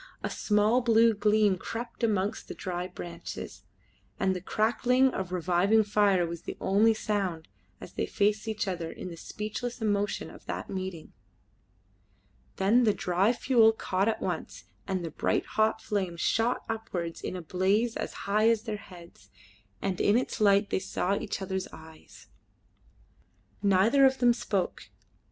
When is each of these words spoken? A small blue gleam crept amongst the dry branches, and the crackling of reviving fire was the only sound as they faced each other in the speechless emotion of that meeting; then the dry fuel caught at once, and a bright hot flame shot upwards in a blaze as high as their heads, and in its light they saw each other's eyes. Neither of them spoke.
A 0.23 0.31
small 0.31 0.81
blue 0.81 1.13
gleam 1.13 1.59
crept 1.59 2.03
amongst 2.03 2.47
the 2.47 2.55
dry 2.55 2.87
branches, 2.87 3.65
and 4.19 4.35
the 4.35 4.41
crackling 4.41 5.09
of 5.13 5.31
reviving 5.31 5.83
fire 5.83 6.25
was 6.25 6.41
the 6.41 6.57
only 6.59 6.95
sound 6.95 7.47
as 7.79 7.93
they 7.93 8.07
faced 8.07 8.47
each 8.47 8.67
other 8.67 8.89
in 8.91 9.09
the 9.09 9.15
speechless 9.15 9.79
emotion 9.79 10.31
of 10.31 10.47
that 10.47 10.71
meeting; 10.71 11.13
then 12.55 12.83
the 12.83 12.95
dry 12.95 13.31
fuel 13.31 13.71
caught 13.71 14.07
at 14.07 14.23
once, 14.23 14.63
and 14.87 15.05
a 15.05 15.11
bright 15.11 15.45
hot 15.45 15.79
flame 15.83 16.17
shot 16.17 16.63
upwards 16.67 17.21
in 17.21 17.35
a 17.35 17.41
blaze 17.43 17.95
as 17.95 18.25
high 18.25 18.49
as 18.49 18.63
their 18.63 18.77
heads, 18.77 19.29
and 19.83 20.01
in 20.01 20.17
its 20.17 20.41
light 20.41 20.71
they 20.71 20.79
saw 20.79 21.15
each 21.15 21.43
other's 21.43 21.67
eyes. 21.71 22.25
Neither 23.61 24.03
of 24.05 24.17
them 24.17 24.33
spoke. 24.33 24.89